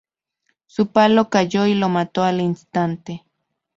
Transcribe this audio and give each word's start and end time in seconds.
El 0.79 0.87
palo 0.87 1.29
cayó 1.29 1.67
y 1.67 1.75
lo 1.75 1.87
mató 1.87 2.23
al 2.23 2.41
instante. 2.41 3.23